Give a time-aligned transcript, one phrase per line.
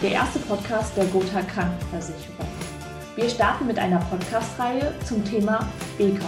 [0.00, 2.46] der erste Podcast der Gotha Krankenversicherung.
[3.14, 5.68] Wir starten mit einer Podcast-Reihe zum Thema
[5.98, 6.24] BKV.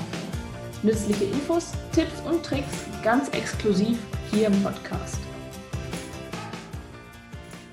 [0.83, 3.99] Nützliche Infos, Tipps und Tricks ganz exklusiv
[4.31, 5.19] hier im Podcast.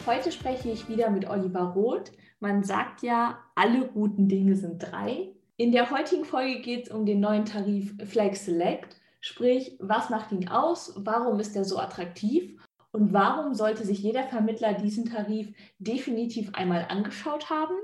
[0.06, 2.12] Heute spreche ich wieder mit Oliver Roth.
[2.40, 5.30] Man sagt ja, alle guten Dinge sind drei.
[5.58, 10.32] In der heutigen Folge geht es um den neuen Tarif Flex Select, sprich, was macht
[10.32, 12.58] ihn aus, warum ist er so attraktiv
[12.92, 17.76] und warum sollte sich jeder Vermittler diesen Tarif definitiv einmal angeschaut haben?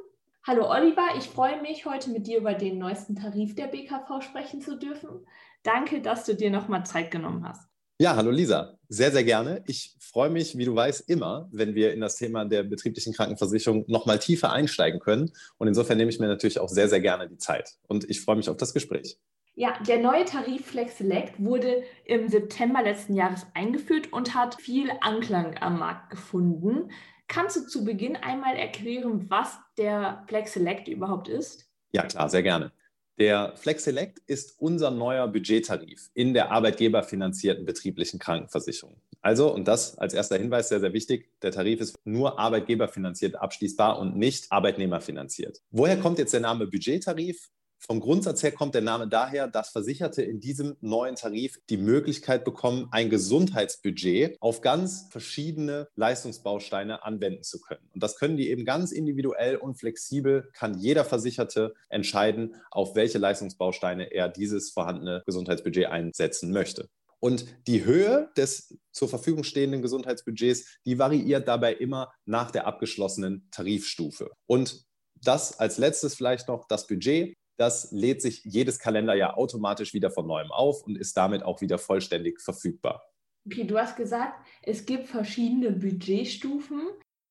[0.45, 4.61] Hallo Oliver, ich freue mich, heute mit dir über den neuesten Tarif der BKV sprechen
[4.61, 5.25] zu dürfen.
[5.63, 7.67] Danke, dass du dir nochmal Zeit genommen hast.
[7.99, 9.63] Ja, hallo Lisa, sehr, sehr gerne.
[9.65, 13.85] Ich freue mich, wie du weißt, immer, wenn wir in das Thema der betrieblichen Krankenversicherung
[13.87, 15.31] nochmal tiefer einsteigen können.
[15.57, 17.71] Und insofern nehme ich mir natürlich auch sehr, sehr gerne die Zeit.
[17.87, 19.17] Und ich freue mich auf das Gespräch.
[19.59, 24.91] Ja, der neue Tarif Flex Select wurde im September letzten Jahres eingeführt und hat viel
[25.01, 26.91] Anklang am Markt gefunden.
[27.27, 31.67] Kannst du zu Beginn einmal erklären, was der Flex Select überhaupt ist?
[31.91, 32.71] Ja, klar, sehr gerne.
[33.17, 39.01] Der Flex Select ist unser neuer Budgettarif in der arbeitgeberfinanzierten betrieblichen Krankenversicherung.
[39.21, 43.97] Also, und das als erster Hinweis sehr, sehr wichtig, der Tarif ist nur arbeitgeberfinanziert abschließbar
[43.97, 45.63] und nicht arbeitnehmerfinanziert.
[45.71, 47.49] Woher kommt jetzt der Name Budgettarif?
[47.79, 52.43] Vom Grundsatz her kommt der Name daher, dass Versicherte in diesem neuen Tarif die Möglichkeit
[52.43, 57.87] bekommen, ein Gesundheitsbudget auf ganz verschiedene Leistungsbausteine anwenden zu können.
[57.93, 63.19] Und das können die eben ganz individuell und flexibel, kann jeder Versicherte entscheiden, auf welche
[63.19, 66.89] Leistungsbausteine er dieses vorhandene Gesundheitsbudget einsetzen möchte.
[67.19, 73.47] Und die Höhe des zur Verfügung stehenden Gesundheitsbudgets, die variiert dabei immer nach der abgeschlossenen
[73.51, 74.31] Tarifstufe.
[74.45, 80.11] Und das als letztes vielleicht noch das Budget das lädt sich jedes Kalenderjahr automatisch wieder
[80.11, 83.03] von neuem auf und ist damit auch wieder vollständig verfügbar.
[83.45, 86.81] Okay, du hast gesagt, es gibt verschiedene Budgetstufen.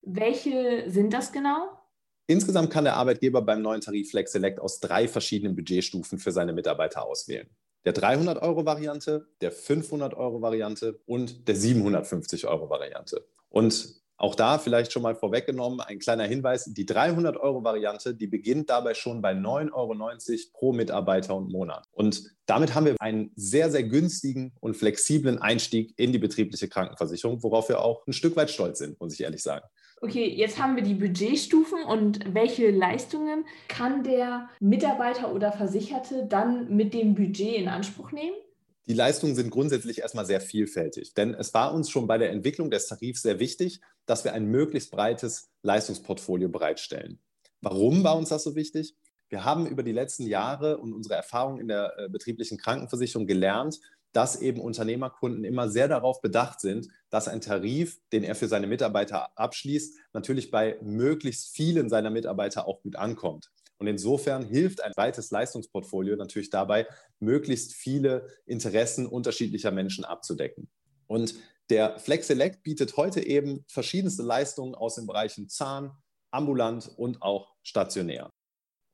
[0.02, 1.70] Welche sind das genau?
[2.28, 6.52] Insgesamt kann der Arbeitgeber beim neuen Tarif Flex Select aus drei verschiedenen Budgetstufen für seine
[6.52, 7.48] Mitarbeiter auswählen.
[7.84, 13.24] Der 300-Euro-Variante, der 500-Euro-Variante und der 750-Euro-Variante.
[13.48, 18.94] Und auch da vielleicht schon mal vorweggenommen, ein kleiner Hinweis, die 300-Euro-Variante, die beginnt dabei
[18.94, 21.86] schon bei 9,90 Euro pro Mitarbeiter und Monat.
[21.92, 27.42] Und damit haben wir einen sehr, sehr günstigen und flexiblen Einstieg in die betriebliche Krankenversicherung,
[27.42, 29.66] worauf wir auch ein Stück weit stolz sind, muss ich ehrlich sagen.
[30.02, 36.74] Okay, jetzt haben wir die Budgetstufen und welche Leistungen kann der Mitarbeiter oder Versicherte dann
[36.74, 38.36] mit dem Budget in Anspruch nehmen?
[38.88, 42.70] Die Leistungen sind grundsätzlich erstmal sehr vielfältig, denn es war uns schon bei der Entwicklung
[42.70, 47.18] des Tarifs sehr wichtig, dass wir ein möglichst breites Leistungsportfolio bereitstellen.
[47.60, 48.94] Warum war uns das so wichtig?
[49.28, 53.80] Wir haben über die letzten Jahre und unsere Erfahrung in der äh, betrieblichen Krankenversicherung gelernt,
[54.12, 58.68] dass eben Unternehmerkunden immer sehr darauf bedacht sind, dass ein Tarif, den er für seine
[58.68, 63.50] Mitarbeiter abschließt, natürlich bei möglichst vielen seiner Mitarbeiter auch gut ankommt.
[63.78, 66.86] Und insofern hilft ein weites Leistungsportfolio natürlich dabei,
[67.20, 70.68] möglichst viele Interessen unterschiedlicher Menschen abzudecken.
[71.06, 71.34] Und
[71.68, 75.90] der Flex Select bietet heute eben verschiedenste Leistungen aus den Bereichen Zahn,
[76.30, 78.30] ambulant und auch stationär.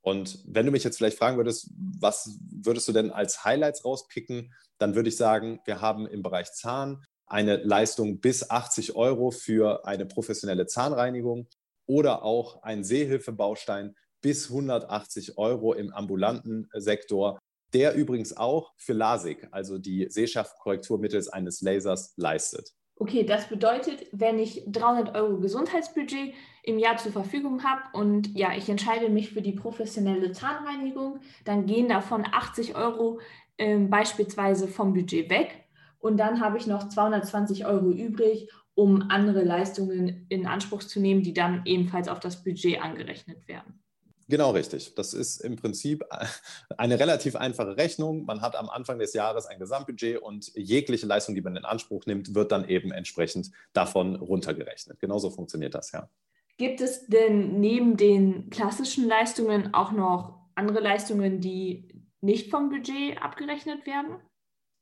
[0.01, 4.53] Und wenn du mich jetzt vielleicht fragen würdest, was würdest du denn als Highlights rauspicken,
[4.79, 9.87] dann würde ich sagen, wir haben im Bereich Zahn eine Leistung bis 80 Euro für
[9.87, 11.47] eine professionelle Zahnreinigung
[11.87, 17.39] oder auch einen Sehhilfebaustein bis 180 Euro im ambulanten Sektor,
[17.75, 22.73] der übrigens auch für LASIK, also die Sehschärfenkorrektur mittels eines Lasers, leistet.
[22.97, 28.55] Okay, das bedeutet, wenn ich 300 Euro Gesundheitsbudget im Jahr zur Verfügung habe und ja,
[28.57, 33.19] ich entscheide mich für die professionelle Zahnreinigung, dann gehen davon 80 Euro
[33.57, 35.65] äh, beispielsweise vom Budget weg
[35.99, 41.23] und dann habe ich noch 220 Euro übrig, um andere Leistungen in Anspruch zu nehmen,
[41.23, 43.82] die dann ebenfalls auf das Budget angerechnet werden.
[44.33, 44.95] Genau richtig.
[44.95, 46.07] Das ist im Prinzip
[46.79, 48.25] eine relativ einfache Rechnung.
[48.25, 52.07] Man hat am Anfang des Jahres ein Gesamtbudget und jegliche Leistung, die man in Anspruch
[52.07, 54.99] nimmt, wird dann eben entsprechend davon runtergerechnet.
[55.01, 56.09] Genauso funktioniert das, ja.
[56.57, 61.89] Gibt es denn neben den klassischen Leistungen auch noch andere Leistungen, die
[62.23, 64.17] nicht vom Budget abgerechnet werden?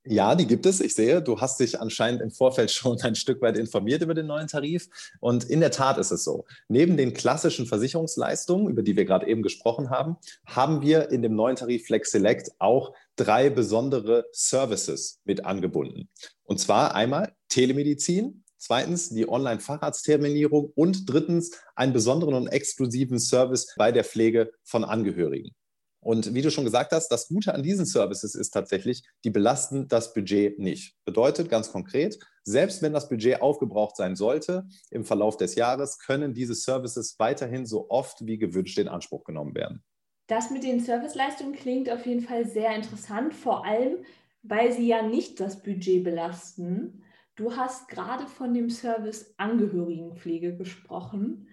[0.06, 0.80] Ja, die gibt es.
[0.80, 4.26] Ich sehe, du hast dich anscheinend im Vorfeld schon ein Stück weit informiert über den
[4.26, 4.88] neuen Tarif.
[5.20, 6.46] Und in der Tat ist es so.
[6.68, 10.16] Neben den klassischen Versicherungsleistungen, über die wir gerade eben gesprochen haben,
[10.46, 16.08] haben wir in dem neuen Tarif Flex Select auch drei besondere Services mit angebunden.
[16.44, 23.92] Und zwar einmal Telemedizin, zweitens die Online-Facharztterminierung und drittens einen besonderen und exklusiven Service bei
[23.92, 25.54] der Pflege von Angehörigen.
[26.00, 29.86] Und wie du schon gesagt hast, das Gute an diesen Services ist tatsächlich, die belasten
[29.86, 30.96] das Budget nicht.
[31.04, 36.32] Bedeutet ganz konkret, selbst wenn das Budget aufgebraucht sein sollte im Verlauf des Jahres, können
[36.32, 39.82] diese Services weiterhin so oft wie gewünscht in Anspruch genommen werden.
[40.26, 43.96] Das mit den Serviceleistungen klingt auf jeden Fall sehr interessant, vor allem,
[44.42, 47.02] weil sie ja nicht das Budget belasten.
[47.34, 51.48] Du hast gerade von dem Service Angehörigenpflege gesprochen.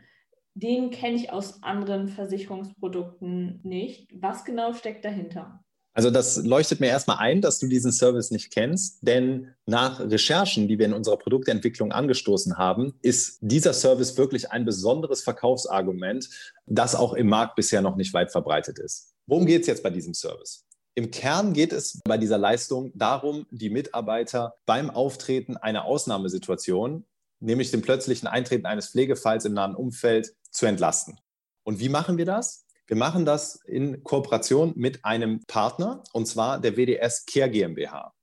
[0.59, 4.09] Den kenne ich aus anderen Versicherungsprodukten nicht.
[4.11, 5.63] Was genau steckt dahinter?
[5.93, 10.67] Also das leuchtet mir erstmal ein, dass du diesen Service nicht kennst, denn nach Recherchen,
[10.67, 16.27] die wir in unserer Produktentwicklung angestoßen haben, ist dieser Service wirklich ein besonderes Verkaufsargument,
[16.65, 19.13] das auch im Markt bisher noch nicht weit verbreitet ist.
[19.27, 20.65] Worum geht es jetzt bei diesem Service?
[20.95, 27.05] Im Kern geht es bei dieser Leistung darum, die Mitarbeiter beim Auftreten einer Ausnahmesituation,
[27.39, 31.19] nämlich dem plötzlichen Eintreten eines Pflegefalls im nahen Umfeld, zu entlasten.
[31.63, 32.65] Und wie machen wir das?
[32.87, 38.13] Wir machen das in Kooperation mit einem Partner, und zwar der WDS Care GmbH.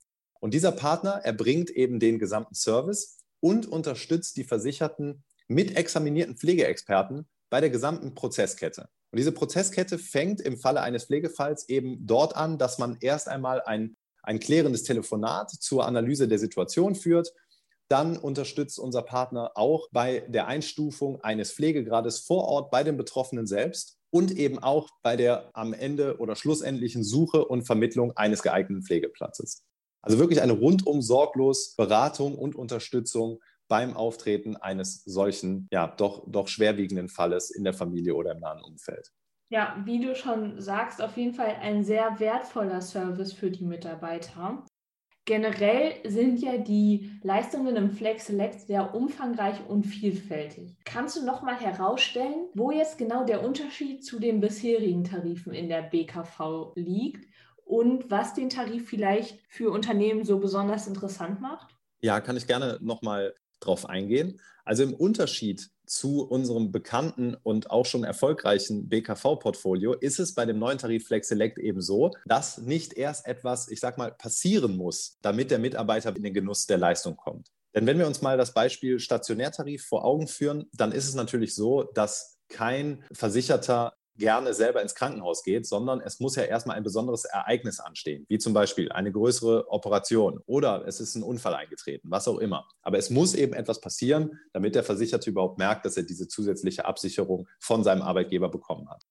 [0.41, 7.29] Und dieser Partner erbringt eben den gesamten Service und unterstützt die Versicherten mit examinierten Pflegeexperten
[7.51, 8.89] bei der gesamten Prozesskette.
[9.13, 13.63] Und diese Prozesskette fängt im Falle eines Pflegefalls eben dort an, dass man erst einmal
[13.63, 17.33] ein, ein klärendes Telefonat zur Analyse der Situation führt
[17.95, 23.47] dann unterstützt unser Partner auch bei der Einstufung eines Pflegegrades vor Ort bei den Betroffenen
[23.47, 28.83] selbst und eben auch bei der am Ende oder schlussendlichen Suche und Vermittlung eines geeigneten
[28.83, 29.65] Pflegeplatzes.
[30.03, 33.39] Also wirklich eine rundum sorglos Beratung und Unterstützung
[33.69, 38.61] beim Auftreten eines solchen, ja, doch, doch schwerwiegenden Falles in der Familie oder im nahen
[38.61, 39.13] Umfeld.
[39.51, 44.65] Ja, wie du schon sagst, auf jeden Fall ein sehr wertvoller Service für die Mitarbeiter.
[45.27, 50.77] Generell sind ja die Leistungen im Flex Select sehr umfangreich und vielfältig.
[50.85, 55.71] Kannst du noch mal herausstellen, wo jetzt genau der Unterschied zu den bisherigen Tarifen in
[55.71, 57.27] der BKV liegt
[57.65, 61.75] und was den Tarif vielleicht für Unternehmen so besonders interessant macht?
[62.03, 64.39] Ja, kann ich gerne noch mal drauf eingehen.
[64.67, 70.59] Also im Unterschied zu unserem bekannten und auch schon erfolgreichen BKV-Portfolio ist es bei dem
[70.59, 75.19] neuen Tarif Flex Select eben so, dass nicht erst etwas, ich sag mal, passieren muss,
[75.23, 77.51] damit der Mitarbeiter in den Genuss der Leistung kommt.
[77.75, 81.55] Denn wenn wir uns mal das Beispiel Stationärtarif vor Augen führen, dann ist es natürlich
[81.55, 86.83] so, dass kein Versicherter gerne selber ins Krankenhaus geht, sondern es muss ja erstmal ein
[86.83, 92.11] besonderes Ereignis anstehen, wie zum Beispiel eine größere Operation oder es ist ein Unfall eingetreten,
[92.11, 92.69] was auch immer.
[92.83, 96.85] Aber es muss eben etwas passieren, damit der Versicherte überhaupt merkt, dass er diese zusätzliche
[96.85, 99.03] Absicherung von seinem Arbeitgeber bekommen hat.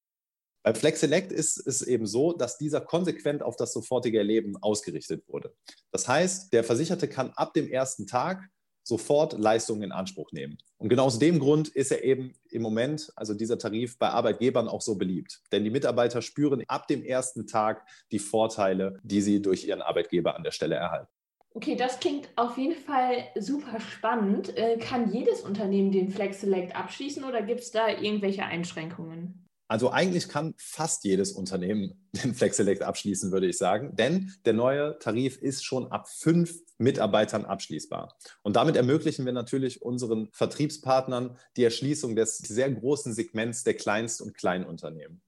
[0.63, 5.27] Bei Flex Select ist es eben so, dass dieser konsequent auf das sofortige Erleben ausgerichtet
[5.27, 5.53] wurde.
[5.91, 8.49] Das heißt, der Versicherte kann ab dem ersten Tag
[8.83, 10.57] sofort Leistungen in Anspruch nehmen.
[10.77, 14.67] Und genau aus dem Grund ist er eben im Moment, also dieser Tarif bei Arbeitgebern
[14.67, 15.41] auch so beliebt.
[15.51, 20.35] Denn die Mitarbeiter spüren ab dem ersten Tag die Vorteile, die sie durch ihren Arbeitgeber
[20.35, 21.07] an der Stelle erhalten.
[21.55, 24.57] Okay, das klingt auf jeden Fall super spannend.
[24.57, 29.42] Äh, kann jedes Unternehmen den Flex Select abschließen oder gibt es da irgendwelche Einschränkungen?
[29.73, 34.53] Also eigentlich kann fast jedes Unternehmen den Flex Select abschließen, würde ich sagen, denn der
[34.53, 38.15] neue Tarif ist schon ab fünf Mitarbeitern abschließbar.
[38.43, 44.21] Und damit ermöglichen wir natürlich unseren Vertriebspartnern die Erschließung des sehr großen Segments der Kleinst-
[44.21, 45.23] und Kleinunternehmen.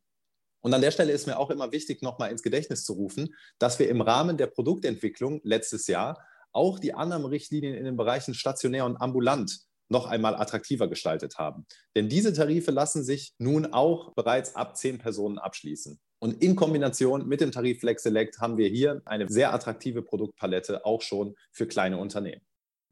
[0.62, 3.80] Und an der Stelle ist mir auch immer wichtig, nochmal ins Gedächtnis zu rufen, dass
[3.80, 8.98] wir im Rahmen der Produktentwicklung letztes Jahr auch die Annahmerichtlinien in den Bereichen stationär und
[8.98, 11.66] ambulant noch einmal attraktiver gestaltet haben.
[11.96, 16.00] Denn diese Tarife lassen sich nun auch bereits ab zehn Personen abschließen.
[16.20, 20.86] Und in Kombination mit dem Tarif Flex Select haben wir hier eine sehr attraktive Produktpalette
[20.86, 22.42] auch schon für kleine Unternehmen.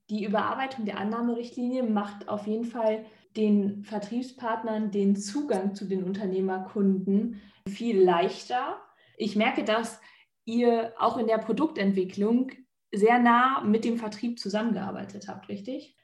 [0.10, 7.42] Die Überarbeitung der Annahmerichtlinie macht auf jeden Fall den Vertriebspartnern den Zugang zu den Unternehmerkunden
[7.68, 8.80] viel leichter.
[9.18, 10.00] Ich merke, dass
[10.46, 12.52] ihr auch in der Produktentwicklung
[12.94, 15.98] sehr nah mit dem Vertrieb zusammengearbeitet habt, richtig?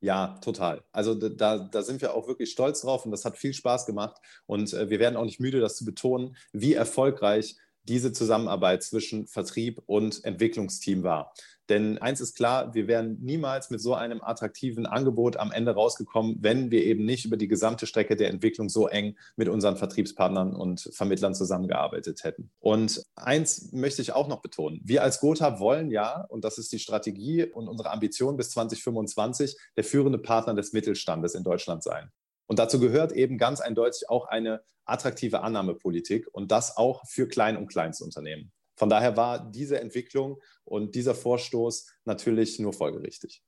[0.00, 0.84] Ja, total.
[0.92, 4.16] Also da, da sind wir auch wirklich stolz drauf und das hat viel Spaß gemacht.
[4.46, 7.56] Und äh, wir werden auch nicht müde, das zu betonen, wie erfolgreich
[7.88, 11.32] diese Zusammenarbeit zwischen Vertrieb und Entwicklungsteam war.
[11.68, 16.36] Denn eins ist klar, wir wären niemals mit so einem attraktiven Angebot am Ende rausgekommen,
[16.40, 20.54] wenn wir eben nicht über die gesamte Strecke der Entwicklung so eng mit unseren Vertriebspartnern
[20.54, 22.50] und Vermittlern zusammengearbeitet hätten.
[22.60, 24.80] Und eins möchte ich auch noch betonen.
[24.84, 29.56] Wir als Gotha wollen ja, und das ist die Strategie und unsere Ambition bis 2025,
[29.76, 32.10] der führende Partner des Mittelstandes in Deutschland sein.
[32.46, 37.56] Und dazu gehört eben ganz eindeutig auch eine attraktive Annahmepolitik und das auch für Klein-
[37.56, 38.52] und Kleinstunternehmen.
[38.76, 43.42] Von daher war diese Entwicklung und dieser Vorstoß natürlich nur folgerichtig.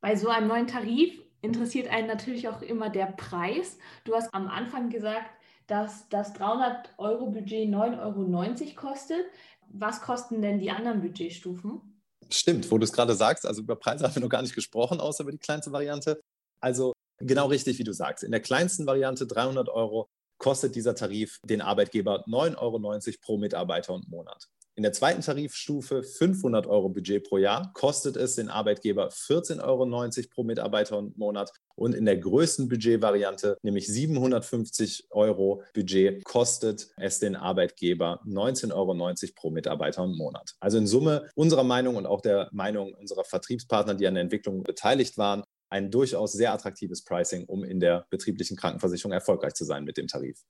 [0.00, 3.76] Bei so einem neuen Tarif interessiert einen natürlich auch immer der Preis.
[4.04, 5.30] Du hast am Anfang gesagt,
[5.66, 9.24] dass das 300 Euro Budget 9,90 Euro kostet.
[9.68, 12.02] Was kosten denn die anderen Budgetstufen?
[12.30, 15.00] Stimmt, wo du es gerade sagst, also über Preise haben wir noch gar nicht gesprochen,
[15.00, 16.20] außer über die kleinste Variante.
[16.60, 18.24] Also genau richtig, wie du sagst.
[18.24, 20.08] In der kleinsten Variante 300 Euro
[20.38, 24.48] kostet dieser Tarif den Arbeitgeber 9,90 Euro pro Mitarbeiter und Monat.
[24.76, 30.28] In der zweiten Tarifstufe 500 Euro Budget pro Jahr kostet es den Arbeitgeber 14,90 Euro
[30.32, 31.52] pro Mitarbeiter und Monat.
[31.74, 39.32] Und in der größten Budgetvariante, nämlich 750 Euro Budget, kostet es den Arbeitgeber 19,90 Euro
[39.34, 40.54] pro Mitarbeiter und Monat.
[40.60, 44.62] Also in Summe unserer Meinung und auch der Meinung unserer Vertriebspartner, die an der Entwicklung
[44.62, 49.84] beteiligt waren, ein durchaus sehr attraktives Pricing, um in der betrieblichen Krankenversicherung erfolgreich zu sein
[49.84, 50.44] mit dem Tarif.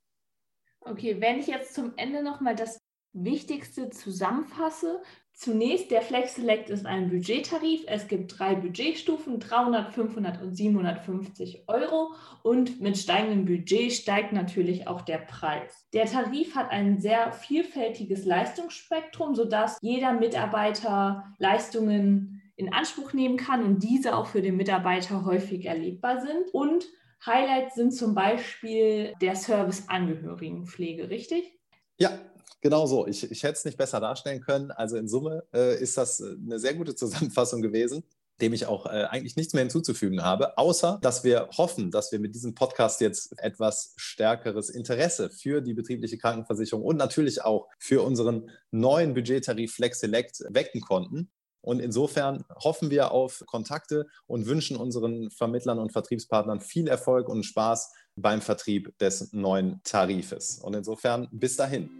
[0.80, 2.80] Okay, wenn ich jetzt zum Ende nochmal das
[3.12, 5.02] Wichtigste zusammenfasse.
[5.32, 7.82] Zunächst, der Flex Select ist ein Budgettarif.
[7.86, 12.12] Es gibt drei Budgetstufen, 300, 500 und 750 Euro.
[12.42, 15.88] Und mit steigendem Budget steigt natürlich auch der Preis.
[15.92, 23.64] Der Tarif hat ein sehr vielfältiges Leistungsspektrum, sodass jeder Mitarbeiter Leistungen in Anspruch nehmen kann
[23.64, 26.52] und diese auch für den Mitarbeiter häufig erlebbar sind.
[26.52, 26.86] Und
[27.26, 31.58] Highlights sind zum Beispiel der Serviceangehörigenpflege, richtig?
[31.98, 32.18] Ja,
[32.62, 33.06] Genau so.
[33.06, 34.70] Ich, ich hätte es nicht besser darstellen können.
[34.70, 38.04] Also in Summe äh, ist das äh, eine sehr gute Zusammenfassung gewesen
[38.40, 42.18] dem ich auch äh, eigentlich nichts mehr hinzuzufügen habe, außer dass wir hoffen, dass wir
[42.18, 48.02] mit diesem Podcast jetzt etwas stärkeres Interesse für die betriebliche Krankenversicherung und natürlich auch für
[48.02, 51.30] unseren neuen Budgettarif Flex Select wecken konnten.
[51.62, 57.44] Und insofern hoffen wir auf Kontakte und wünschen unseren Vermittlern und Vertriebspartnern viel Erfolg und
[57.44, 60.58] Spaß beim Vertrieb des neuen Tarifes.
[60.58, 61.90] Und insofern bis dahin.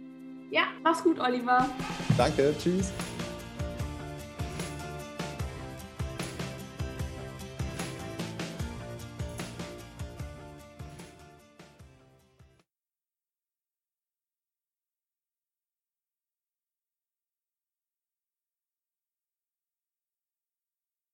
[0.51, 1.69] Ja, mach's gut, Oliver.
[2.17, 2.91] Danke, tschüss.